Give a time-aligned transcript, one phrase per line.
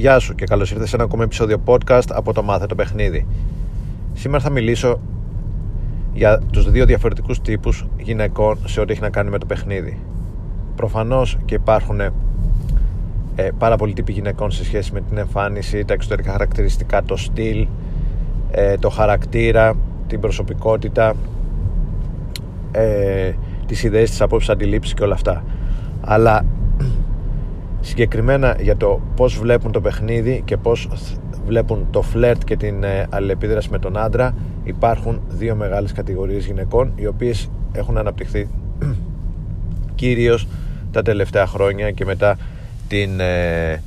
[0.00, 3.26] Γεια σου και καλώς ήρθες σε ένα ακόμα επεισόδιο podcast από το Μάθε το Παιχνίδι.
[4.12, 5.00] Σήμερα θα μιλήσω
[6.12, 9.98] για τους δύο διαφορετικούς τύπους γυναικών σε ό,τι έχει να κάνει με το παιχνίδι.
[10.76, 12.12] Προφανώς και υπάρχουν ε,
[13.58, 17.66] πάρα πολλοί τύποι γυναικών σε σχέση με την εμφάνιση, τα εξωτερικά χαρακτηριστικά, το στυλ,
[18.50, 19.74] ε, το χαρακτήρα,
[20.06, 21.14] την προσωπικότητα,
[22.72, 23.32] ε,
[23.66, 25.44] τις ιδέες, τις απόψεις, αντιλήψεις και όλα αυτά.
[26.00, 26.44] Αλλά
[27.80, 30.88] συγκεκριμένα για το πώς βλέπουν το παιχνίδι και πώς
[31.46, 34.34] βλέπουν το φλερτ και την ε, αλληλεπίδραση με τον άντρα
[34.64, 38.48] υπάρχουν δύο μεγάλες κατηγορίες γυναικών οι οποίες έχουν αναπτυχθεί
[39.94, 40.48] κυρίως
[40.90, 42.36] τα τελευταία χρόνια και μετά
[42.88, 43.82] την ε,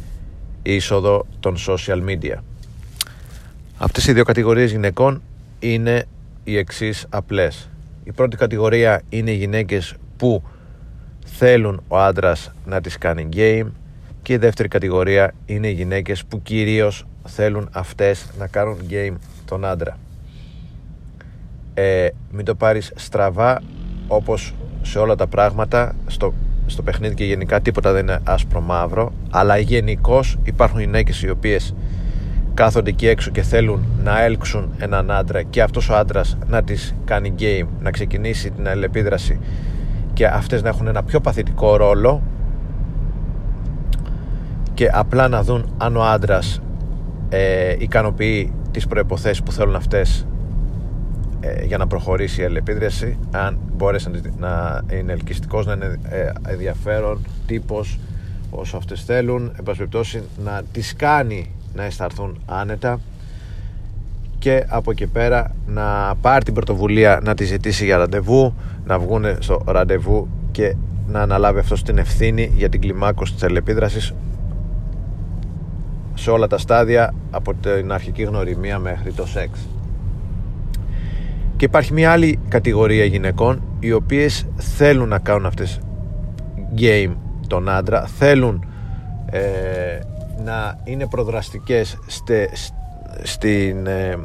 [0.62, 2.36] είσοδο των social media.
[3.78, 5.22] Αυτές οι δύο κατηγορίες γυναικών
[5.60, 6.06] είναι
[6.44, 7.70] οι εξής απλές.
[8.04, 10.44] Η πρώτη κατηγορία είναι οι γυναίκες που
[11.26, 13.68] θέλουν ο άντρας να τις κάνει game
[14.24, 19.14] και η δεύτερη κατηγορία είναι οι γυναίκες που κυρίως θέλουν αυτές να κάνουν game
[19.46, 19.98] τον άντρα.
[21.74, 23.62] Ε, μην το πάρεις στραβά
[24.08, 26.34] όπως σε όλα τα πράγματα στο,
[26.66, 31.76] στο παιχνίδι και γενικά τίποτα δεν είναι άσπρο μαύρο αλλά γενικώς υπάρχουν γυναίκες οι οποίες
[32.54, 36.96] κάθονται εκεί έξω και θέλουν να έλξουν έναν άντρα και αυτός ο άντρας να τις
[37.06, 39.40] κάνει game να ξεκινήσει την αλληλεπίδραση
[40.14, 42.22] και αυτές να έχουν ένα πιο παθητικό ρόλο
[44.74, 46.62] και απλά να δουν αν ο άντρας
[47.30, 50.28] ε, ικανοποιεί τις προϋποθέσεις που θέλουν αυτές
[51.40, 57.26] ε, για να προχωρήσει η αλληλεπίδραση αν μπορέσει να είναι ελκυστικός να είναι ε, ενδιαφέρον
[57.48, 58.00] τύπος
[58.50, 59.90] όσο αυτές θέλουν εν
[60.44, 63.00] να τις κάνει να αισθανθούν άνετα
[64.40, 68.54] και από εκεί πέρα να πάρει την πρωτοβουλία να τη ζητήσει για ραντεβού
[68.86, 70.76] να βγουν στο ραντεβού και
[71.08, 74.14] να αναλάβει αυτό την ευθύνη για την κλιμάκωση της αλληλεπίδρασης
[76.24, 79.60] σε όλα τα στάδια από την αρχική γνωριμία μέχρι το σεξ.
[81.58, 85.80] Και υπάρχει μια άλλη κατηγορία γυναικών οι οποίες θέλουν να κάνουν αυτές
[86.78, 87.16] game
[87.48, 88.66] τον άντρα θέλουν
[89.32, 89.42] ε,
[90.44, 92.50] να είναι προδραστικές στε,
[93.24, 94.18] στην ε,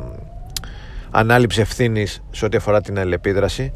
[1.11, 3.73] ανάληψη ευθύνης σε ό,τι αφορά την αλληλεπίδραση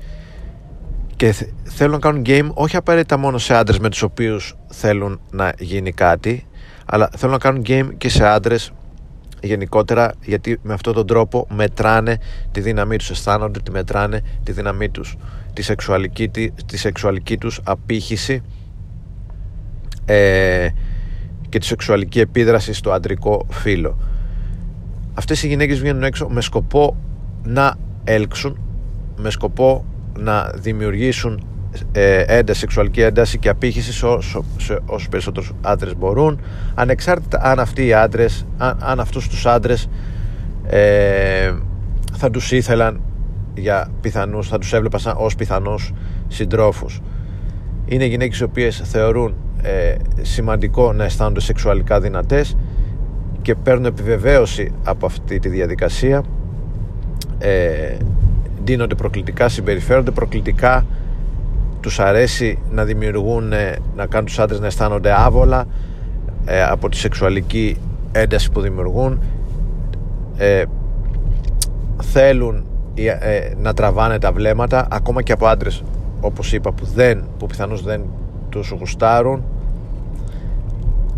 [1.16, 5.52] και θέλουν να κάνουν game όχι απαραίτητα μόνο σε άντρες με τους οποίους θέλουν να
[5.58, 6.46] γίνει κάτι
[6.94, 8.72] αλλά θέλουν να κάνουν game και σε άντρες
[9.42, 12.18] γενικότερα γιατί με αυτόν τον τρόπο μετράνε
[12.52, 15.16] τη δύναμή τους αισθάνονται ότι μετράνε τη δύναμή τους.
[15.52, 16.28] Τη σεξουαλική,
[16.66, 18.42] τη, σεξουαλική τους απήχηση
[20.04, 20.68] ε,
[21.48, 23.98] και τη σεξουαλική επίδραση στο αντρικό φύλλο.
[25.14, 26.96] Αυτές οι γυναίκες βγαίνουν έξω με σκοπό
[27.42, 28.58] να έλξουν
[29.16, 29.84] με σκοπό
[30.18, 31.46] να δημιουργήσουν
[31.92, 36.40] ε, ένταση, σεξουαλική ένταση και απήχηση σε, όσο, σε όσους περισσότερους άντρες μπορούν
[36.74, 39.88] ανεξάρτητα αν αυτοί οι άντρες αν, αν αυτούς τους άντρες
[40.66, 41.52] ε,
[42.12, 43.00] θα τους ήθελαν
[43.54, 45.92] για πιθανούς, θα τους έβλεπαν σαν, ως πιθανούς
[46.28, 47.00] συντρόφους.
[47.86, 52.56] Είναι γυναίκες οι οποίες θεωρούν ε, σημαντικό να αισθάνονται σεξουαλικά δυνατές
[53.42, 56.22] και παίρνουν επιβεβαίωση από αυτή τη διαδικασία.
[57.38, 57.96] Ε,
[58.64, 60.86] ντύνονται προκλητικά, συμπεριφέρονται προκλητικά
[61.82, 63.52] τους αρέσει να δημιουργούν
[63.96, 65.66] να κάνουν τους άντρες να αισθάνονται άβολα
[66.44, 67.76] ε, από τη σεξουαλική
[68.12, 69.20] ένταση που δημιουργούν.
[70.36, 70.62] Ε,
[72.02, 75.82] θέλουν ε, να τραβάνε τα βλέμματα ακόμα και από άντρες
[76.20, 78.02] όπως είπα που, δεν, που πιθανώς δεν
[78.48, 79.44] τους γουστάρουν.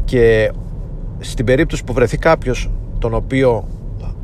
[0.04, 0.52] Και
[1.18, 3.64] στην περίπτωση που βρεθεί κάποιος τον οποίο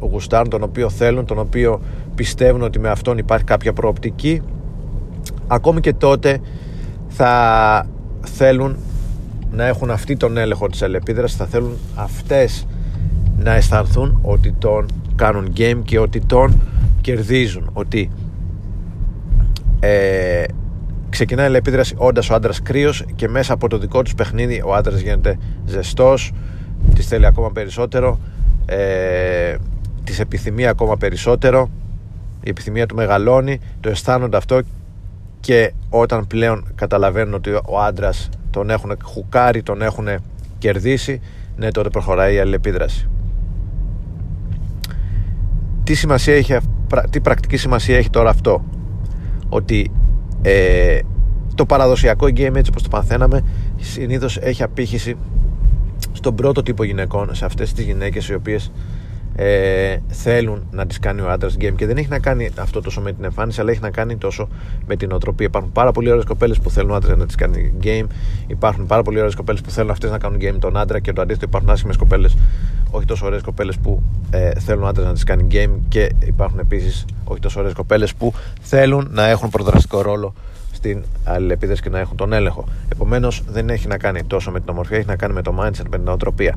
[0.00, 1.80] γουστάρουν, τον οποίο θέλουν, τον οποίο
[2.14, 4.42] πιστεύουν ότι με αυτόν υπάρχει κάποια προοπτική
[5.50, 6.40] ακόμη και τότε
[7.08, 7.86] θα
[8.20, 8.76] θέλουν
[9.50, 12.66] να έχουν αυτή τον έλεγχο της αλληλεπίδρασης θα θέλουν αυτές
[13.38, 16.60] να αισθανθούν ότι τον κάνουν game και ότι τον
[17.00, 18.10] κερδίζουν ότι
[19.80, 20.44] ε,
[21.08, 24.74] ξεκινάει η αλληλεπίδραση όντας ο άντρας κρύος και μέσα από το δικό τους παιχνίδι ο
[24.74, 26.32] άντρας γίνεται ζεστός
[26.94, 28.18] της θέλει ακόμα περισσότερο
[28.66, 29.54] ε,
[30.04, 31.70] της επιθυμεί ακόμα περισσότερο
[32.42, 34.60] η επιθυμία του μεγαλώνει το αισθάνονται αυτό
[35.40, 40.08] και όταν πλέον καταλαβαίνουν ότι ο άντρας τον έχουν χουκάρει, τον έχουν
[40.58, 41.20] κερδίσει,
[41.56, 43.08] ναι τότε προχωράει η αλληλεπίδραση.
[45.84, 46.56] Τι, σημασία έχει,
[47.10, 48.64] τι πρακτική σημασία έχει τώρα αυτό;
[49.48, 49.90] Ότι
[50.42, 50.98] ε,
[51.54, 53.42] το παραδοσιακό game έτσι όπως το παθαίναμε
[53.76, 55.16] συνήθως έχει απήχηση
[56.12, 58.72] στον πρώτο τύπο γυναικών σε αυτές τις γυναίκες οι οποίες
[59.36, 63.00] ε, θέλουν να τις κάνει ο άντρας game και δεν έχει να κάνει αυτό τόσο
[63.00, 64.48] με την εμφάνιση αλλά έχει να κάνει τόσο
[64.86, 67.72] με την οτροπία υπάρχουν πάρα πολύ ωραίες κοπέλες που θέλουν ο άντρας να τις κάνει
[67.82, 68.06] game
[68.46, 71.20] υπάρχουν πάρα πολύ ωραίες κοπέλες που θέλουν αυτές να κάνουν game τον άντρα και το
[71.22, 72.36] αντίθετο υπάρχουν άσχημες κοπέλες
[72.90, 76.58] όχι τόσο ωραίες κοπέλες που ε, θέλουν ο άντρας να τις κάνει game και υπάρχουν
[76.58, 80.34] επίσης όχι τόσο ωραίες κοπέλες που θέλουν να έχουν προδραστικό ρόλο
[80.72, 82.64] στην αλληλεπίδραση και να έχουν τον έλεγχο.
[82.92, 85.88] Επομένως, δεν έχει να κάνει τόσο με την ομορφιά, έχει να κάνει με το mindset,
[85.90, 86.56] με την οτροπία.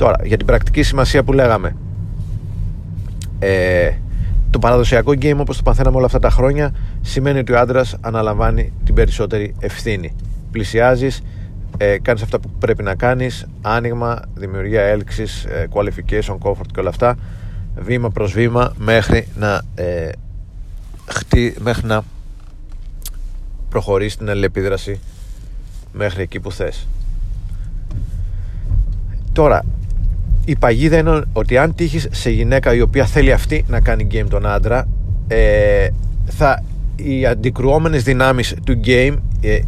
[0.00, 1.76] Τώρα, για την πρακτική σημασία που λέγαμε.
[3.38, 3.90] Ε,
[4.50, 8.72] το παραδοσιακό game όπως το παθαίναμε όλα αυτά τα χρόνια σημαίνει ότι ο άντρας αναλαμβάνει
[8.84, 10.12] την περισσότερη ευθύνη.
[10.50, 11.22] Πλησιάζεις,
[11.76, 16.88] ε, κάνεις αυτά που πρέπει να κάνεις, άνοιγμα, δημιουργία έλξης, ε, qualification, comfort και όλα
[16.88, 17.16] αυτά,
[17.76, 20.10] βήμα προς βήμα μέχρι να, ε,
[21.06, 22.02] χτί, μέχρι να
[23.68, 25.00] προχωρήσεις την αλληλεπίδραση
[25.92, 26.86] μέχρι εκεί που θες.
[29.32, 29.64] Τώρα,
[30.44, 34.26] η παγίδα είναι ότι αν τύχεις σε γυναίκα η οποία θέλει αυτή να κάνει game
[34.28, 34.88] τον άντρα
[35.28, 35.88] ε,
[36.26, 36.62] θα,
[36.96, 39.58] οι αντικρουόμενες δυνάμεις του game ε,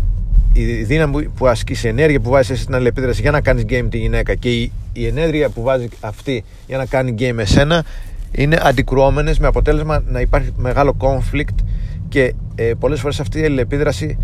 [0.52, 3.98] η δύναμη που ασκείς, η ενέργεια που βάζεις στην αλληλεπίδραση για να κάνεις game τη
[3.98, 7.84] γυναίκα και η, η ενέργεια που βάζει αυτή για να κάνει game εσένα
[8.32, 11.64] είναι αντικρουόμενες με αποτέλεσμα να υπάρχει μεγάλο conflict
[12.08, 14.18] και ε, πολλές φορές αυτή η αλληλεπίδραση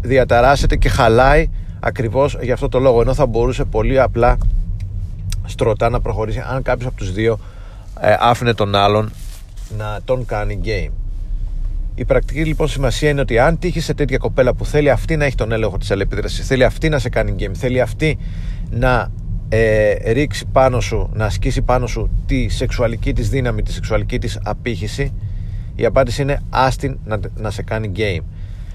[0.00, 1.48] διαταράσσεται και χαλάει
[1.80, 4.38] ακριβώς για αυτό το λόγο ενώ θα μπορούσε πολύ απλά
[5.48, 7.38] στρωτά να προχωρήσει αν κάποιος από τους δύο
[8.00, 9.12] ε, άφηνε τον άλλον
[9.76, 10.92] να τον κάνει game.
[11.94, 15.24] Η πρακτική λοιπόν σημασία είναι ότι αν τύχει σε τέτοια κοπέλα που θέλει αυτή να
[15.24, 18.18] έχει τον έλεγχο της αλληλεπίδρασης, θέλει αυτή να σε κάνει game, θέλει αυτή
[18.70, 19.10] να
[19.48, 24.38] ε, ρίξει πάνω σου, να ασκήσει πάνω σου τη σεξουαλική της δύναμη, τη σεξουαλική της
[24.44, 25.12] απήχηση,
[25.76, 28.24] η απάντηση είναι άστιν να, να σε κάνει game.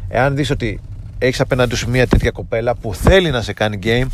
[0.07, 0.79] Εάν δεις ότι
[1.17, 4.07] έχεις απέναντι σου μια τέτοια κοπέλα που θέλει να σε κάνει game,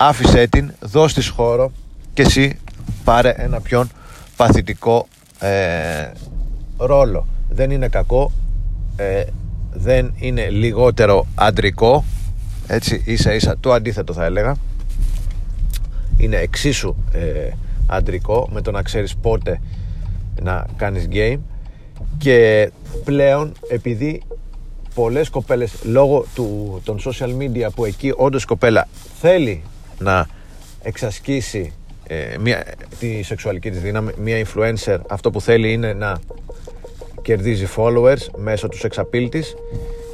[0.00, 1.72] άφησέ την, δώσ' της χώρο
[2.14, 2.58] και εσύ
[3.04, 3.86] πάρε ένα πιο
[4.36, 5.08] παθητικό
[5.38, 6.10] ε,
[6.76, 7.26] ρόλο.
[7.48, 8.32] Δεν είναι κακό,
[8.96, 9.24] ε,
[9.72, 12.04] δεν είναι λιγότερο αντρικό,
[12.66, 14.56] έτσι ίσα ίσα το αντίθετο θα έλεγα.
[16.16, 17.50] Είναι εξίσου ε,
[17.86, 19.60] αντρικό με το να ξέρεις πότε
[20.42, 21.38] να κάνεις game
[22.18, 22.70] και
[23.04, 24.22] πλέον επειδή
[24.94, 28.88] πολλές κοπέλες λόγω του, των social media που εκεί όντως η κοπέλα
[29.20, 29.62] θέλει
[29.98, 30.26] να
[30.82, 31.72] εξασκήσει
[32.06, 32.64] ε, μια,
[32.98, 36.18] τη σεξουαλική της δύναμη μια influencer αυτό που θέλει είναι να
[37.22, 39.54] κερδίζει followers μέσω του εξαπίλτης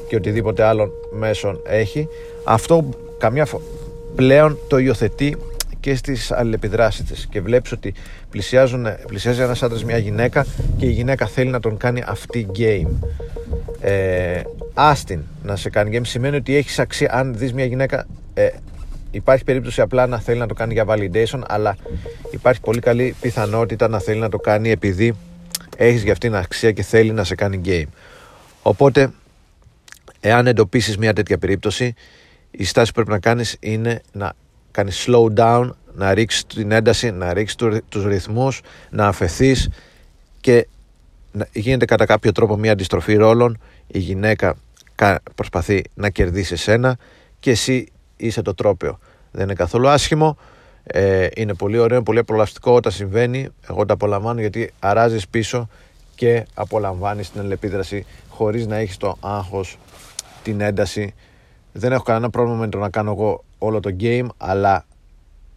[0.09, 2.09] και οτιδήποτε άλλο μέσον έχει.
[2.45, 2.89] Αυτό
[3.19, 3.65] καμιά φορά
[4.15, 5.37] πλέον το υιοθετεί
[5.81, 7.27] και στις αλληλεπιδράσεις της.
[7.27, 7.95] Και βλέπεις ότι
[8.31, 10.47] πλησιάζουν, πλησιάζει ένας άντρας μια γυναίκα
[10.77, 13.09] και η γυναίκα θέλει να τον κάνει αυτή game.
[13.81, 14.43] Ε,
[14.75, 18.49] άστιν να σε κάνει game σημαίνει ότι έχεις αξία αν δεις μια γυναίκα ε,
[19.15, 21.77] υπάρχει περίπτωση απλά να θέλει να το κάνει για validation αλλά
[22.31, 25.15] υπάρχει πολύ καλή πιθανότητα να θέλει να το κάνει επειδή
[25.77, 27.89] έχεις για αυτήν αξία και θέλει να σε κάνει game.
[28.63, 29.11] Οπότε
[30.21, 31.95] εάν εντοπίσεις μια τέτοια περίπτωση
[32.51, 34.33] η στάση που πρέπει να κάνεις είναι να
[34.71, 37.57] κάνεις slow down να ρίξεις την ένταση να ρίξεις
[37.89, 39.69] τους ρυθμούς να αφαιθείς
[40.41, 40.67] και
[41.53, 43.59] γίνεται κατά κάποιο τρόπο μια αντιστροφή ρόλων.
[43.87, 44.57] Η γυναίκα
[45.35, 46.97] προσπαθεί να κερδίσει σένα
[47.41, 48.99] και εσύ είσαι το τρόπαιο.
[49.31, 50.37] Δεν είναι καθόλου άσχημο.
[50.83, 53.49] Ε, είναι πολύ ωραίο, πολύ απολαυστικό όταν συμβαίνει.
[53.69, 55.69] Εγώ το απολαμβάνω γιατί αράζεις πίσω
[56.15, 59.79] και απολαμβάνεις την ελεπίδραση χωρίς να έχεις το άγχος,
[60.43, 61.15] την ένταση.
[61.73, 64.85] Δεν έχω κανένα πρόβλημα με το να κάνω εγώ όλο το game, αλλά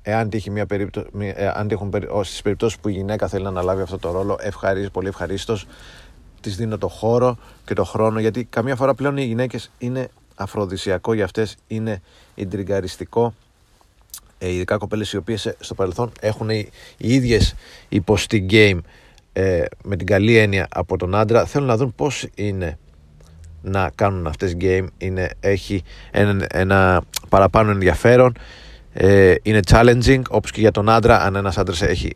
[0.01, 3.81] εάν τύχει μια περίπτωση, ε, αν τύχουν, στις περιπτώσεις που η γυναίκα θέλει να αναλάβει
[3.81, 5.67] αυτό το ρόλο, ευχαρίστω, πολύ ευχαρίστως.
[6.41, 11.13] Της δίνω το χώρο και το χρόνο, γιατί καμιά φορά πλέον οι γυναίκες είναι αφροδισιακό
[11.13, 12.01] για αυτές είναι
[12.35, 13.33] ιντριγκαριστικό.
[14.37, 17.55] Ε, ειδικά κοπέλες οι οποίες ε, στο παρελθόν έχουν οι, οι ίδιες
[17.89, 18.79] υποστή game
[19.33, 21.45] ε, με την καλή έννοια από τον άντρα.
[21.45, 22.77] Θέλουν να δουν πώς είναι
[23.61, 24.85] να κάνουν αυτές game.
[24.97, 28.37] Είναι, έχει ένα, ένα παραπάνω ενδιαφέρον.
[28.93, 31.21] Ε, είναι challenging όπως και για τον άντρα.
[31.21, 32.15] Αν ένας άντρας έχει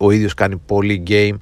[0.00, 1.36] ο ίδιος κάνει πολύ game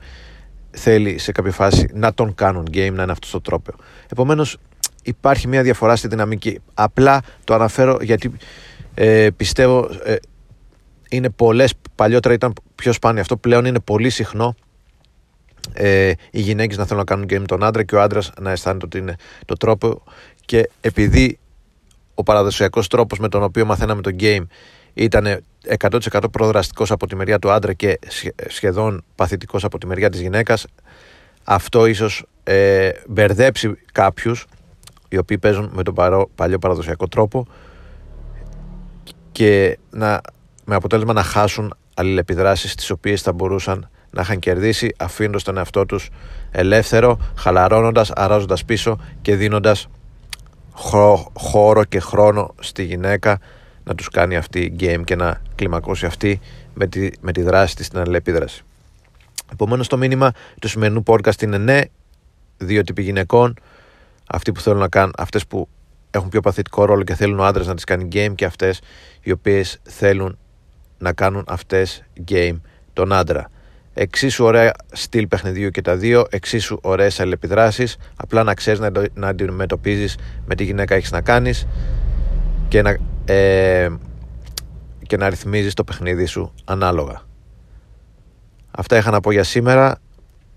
[0.70, 3.72] θέλει σε κάποια φάση να τον κάνουν game να είναι αυτός το τρόπο
[4.08, 4.56] επομένως
[5.02, 6.60] υπάρχει μια διαφορά στη δυναμική.
[6.74, 8.32] Απλά το αναφέρω γιατί
[8.94, 10.16] ε, πιστεύω ε,
[11.10, 13.20] είναι πολλές, παλιότερα ήταν πιο σπάνιο.
[13.20, 14.54] Αυτό, πλέον είναι πολύ συχνό
[15.72, 18.86] ε, οι γυναίκες να θέλουν να κάνουν game τον άντρα και ο άντρας να αισθάνεται
[18.86, 20.02] ότι είναι το τρόπο.
[20.44, 21.38] Και επειδή
[22.14, 24.42] ο παραδοσιακός τρόπος με τον οποίο μαθαίναμε το game
[24.94, 25.40] ήταν
[25.78, 25.98] 100%
[26.30, 27.98] προδραστικός από τη μεριά του άντρα και
[28.48, 30.66] σχεδόν παθητικός από τη μεριά της γυναίκας
[31.44, 34.46] αυτό ίσως ε, μπερδέψει κάποιους
[35.10, 35.94] οι οποίοι παίζουν με τον
[36.34, 37.46] παλιό παραδοσιακό τρόπο
[39.32, 40.20] και να,
[40.64, 45.86] με αποτέλεσμα να χάσουν αλληλεπιδράσεις τις οποίες θα μπορούσαν να είχαν κερδίσει αφήνοντας τον εαυτό
[45.86, 46.10] τους
[46.50, 49.88] ελεύθερο, χαλαρώνοντας, αράζοντας πίσω και δίνοντας
[51.32, 53.38] χώρο και χρόνο στη γυναίκα
[53.84, 56.40] να τους κάνει αυτή game και να κλιμακώσει αυτή
[56.74, 58.62] με τη, με τη δράση της στην αλληλεπίδραση.
[59.52, 61.80] Επομένως το μήνυμα του σημερινού podcast είναι ναι,
[62.56, 63.54] δύο τύποι γυναικών,
[64.32, 65.68] αυτοί που θέλουν να κάνουν, αυτές που
[66.10, 68.80] έχουν πιο παθητικό ρόλο και θέλουν ο άντρας να τις κάνει game και αυτές
[69.22, 70.38] οι οποίες θέλουν
[70.98, 72.60] να κάνουν αυτές game
[72.92, 73.50] τον άντρα.
[73.94, 79.28] Εξίσου ωραία στυλ παιχνιδιού και τα δύο, εξίσου ωραίες αλληλεπιδράσεις, απλά να ξέρεις να, να
[79.28, 81.66] αντιμετωπίζεις με τη γυναίκα έχεις να κάνεις
[82.68, 83.88] και να, ε,
[85.06, 87.22] και να ρυθμίζεις το παιχνίδι σου ανάλογα.
[88.70, 89.98] Αυτά είχα να πω για σήμερα.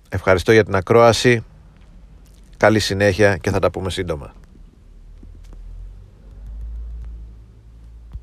[0.10, 1.44] Ευχαριστώ για την ακρόαση.
[2.64, 4.34] Καλή συνέχεια και θα τα πούμε σύντομα.